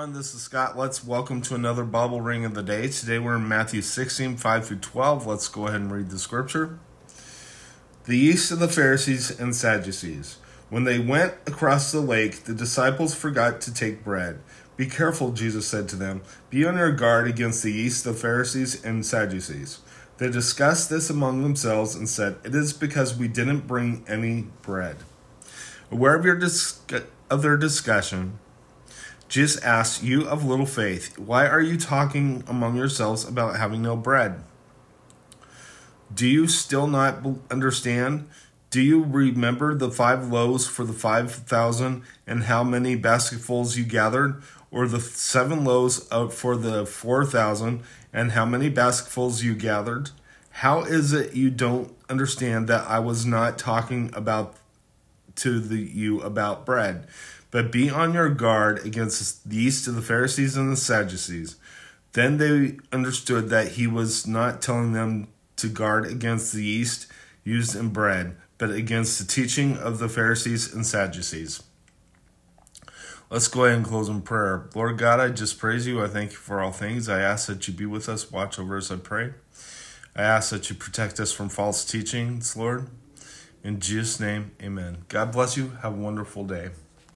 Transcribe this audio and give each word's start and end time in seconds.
everyone. 0.00 0.16
This 0.16 0.34
is 0.34 0.40
Scott. 0.40 0.78
Let's 0.78 1.04
welcome 1.04 1.42
to 1.42 1.54
another 1.54 1.84
Bible 1.84 2.22
Ring 2.22 2.46
of 2.46 2.54
the 2.54 2.62
Day. 2.62 2.88
Today 2.88 3.18
we're 3.18 3.36
in 3.36 3.46
Matthew 3.46 3.82
16, 3.82 4.38
5 4.38 4.66
through 4.66 4.78
12. 4.78 5.26
Let's 5.26 5.46
go 5.46 5.66
ahead 5.66 5.82
and 5.82 5.92
read 5.92 6.08
the 6.08 6.18
scripture. 6.18 6.78
The 8.04 8.16
yeast 8.16 8.50
of 8.50 8.60
the 8.60 8.68
Pharisees 8.68 9.38
and 9.38 9.54
Sadducees. 9.54 10.38
When 10.70 10.84
they 10.84 10.98
went 10.98 11.34
across 11.46 11.92
the 11.92 12.00
lake, 12.00 12.44
the 12.44 12.54
disciples 12.54 13.14
forgot 13.14 13.60
to 13.60 13.74
take 13.74 14.02
bread. 14.02 14.38
Be 14.78 14.86
careful, 14.86 15.32
Jesus 15.32 15.66
said 15.66 15.86
to 15.90 15.96
them. 15.96 16.22
Be 16.48 16.64
on 16.64 16.78
your 16.78 16.92
guard 16.92 17.28
against 17.28 17.62
the 17.62 17.72
yeast 17.72 18.06
of 18.06 18.14
the 18.14 18.20
Pharisees 18.20 18.82
and 18.82 19.04
Sadducees. 19.04 19.80
They 20.16 20.30
discussed 20.30 20.88
this 20.88 21.10
among 21.10 21.42
themselves 21.42 21.94
and 21.94 22.08
said, 22.08 22.38
It 22.42 22.54
is 22.54 22.72
because 22.72 23.18
we 23.18 23.28
didn't 23.28 23.66
bring 23.66 24.06
any 24.08 24.46
bread. 24.62 24.96
Aware 25.90 26.14
of, 26.14 26.24
your 26.24 26.36
dis- 26.36 26.80
of 27.28 27.42
their 27.42 27.58
discussion, 27.58 28.38
Jesus 29.30 29.62
asked, 29.62 30.02
You 30.02 30.26
of 30.26 30.44
little 30.44 30.66
faith, 30.66 31.16
why 31.16 31.46
are 31.46 31.60
you 31.60 31.78
talking 31.78 32.42
among 32.48 32.76
yourselves 32.76 33.24
about 33.24 33.56
having 33.56 33.80
no 33.80 33.94
bread? 33.94 34.42
Do 36.12 36.26
you 36.26 36.48
still 36.48 36.88
not 36.88 37.24
understand? 37.48 38.28
Do 38.70 38.82
you 38.82 39.04
remember 39.04 39.76
the 39.76 39.90
five 39.90 40.32
loaves 40.32 40.66
for 40.66 40.84
the 40.84 40.92
five 40.92 41.32
thousand 41.32 42.02
and 42.26 42.44
how 42.44 42.64
many 42.64 42.96
basketfuls 42.96 43.76
you 43.76 43.84
gathered? 43.84 44.42
Or 44.72 44.88
the 44.88 45.00
seven 45.00 45.64
loaves 45.64 46.08
for 46.34 46.56
the 46.56 46.84
four 46.84 47.24
thousand 47.24 47.82
and 48.12 48.32
how 48.32 48.44
many 48.44 48.68
basketfuls 48.68 49.44
you 49.44 49.54
gathered? 49.54 50.10
How 50.50 50.80
is 50.80 51.12
it 51.12 51.34
you 51.34 51.50
don't 51.50 51.94
understand 52.08 52.66
that 52.66 52.84
I 52.88 52.98
was 52.98 53.24
not 53.24 53.58
talking 53.58 54.10
about 54.12 54.56
to 55.40 55.60
the, 55.60 55.76
you 55.76 56.20
about 56.20 56.64
bread? 56.66 57.06
But 57.50 57.72
be 57.72 57.90
on 57.90 58.14
your 58.14 58.30
guard 58.30 58.84
against 58.86 59.48
the 59.48 59.56
yeast 59.56 59.88
of 59.88 59.94
the 59.94 60.02
Pharisees 60.02 60.56
and 60.56 60.72
the 60.72 60.76
Sadducees. 60.76 61.56
Then 62.12 62.38
they 62.38 62.78
understood 62.92 63.48
that 63.50 63.72
he 63.72 63.86
was 63.86 64.26
not 64.26 64.62
telling 64.62 64.92
them 64.92 65.28
to 65.56 65.68
guard 65.68 66.06
against 66.06 66.52
the 66.52 66.64
yeast 66.64 67.06
used 67.44 67.74
in 67.74 67.88
bread, 67.90 68.36
but 68.58 68.70
against 68.70 69.18
the 69.18 69.24
teaching 69.24 69.76
of 69.76 69.98
the 69.98 70.08
Pharisees 70.08 70.72
and 70.72 70.86
Sadducees. 70.86 71.62
Let's 73.30 73.46
go 73.46 73.64
ahead 73.64 73.76
and 73.76 73.86
close 73.86 74.08
in 74.08 74.22
prayer. 74.22 74.68
Lord 74.74 74.98
God, 74.98 75.20
I 75.20 75.28
just 75.28 75.58
praise 75.58 75.86
you. 75.86 76.02
I 76.02 76.08
thank 76.08 76.32
you 76.32 76.36
for 76.36 76.60
all 76.60 76.72
things. 76.72 77.08
I 77.08 77.20
ask 77.20 77.46
that 77.46 77.66
you 77.68 77.74
be 77.74 77.86
with 77.86 78.08
us, 78.08 78.30
watch 78.30 78.58
over 78.58 78.76
us, 78.76 78.90
I 78.90 78.96
pray. 78.96 79.34
I 80.16 80.22
ask 80.22 80.50
that 80.50 80.68
you 80.68 80.74
protect 80.74 81.20
us 81.20 81.30
from 81.30 81.48
false 81.48 81.84
teachings, 81.84 82.56
Lord. 82.56 82.88
In 83.62 83.78
Jesus' 83.78 84.18
name, 84.20 84.52
amen. 84.62 85.04
God 85.08 85.32
bless 85.32 85.56
you. 85.56 85.70
Have 85.82 85.92
a 85.92 85.96
wonderful 85.96 86.44
day. 86.44 86.70